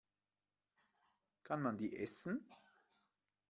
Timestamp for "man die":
1.61-1.95